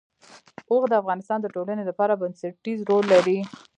[0.71, 3.39] اوښ د افغانستان د ټولنې لپاره بنسټيز رول لري.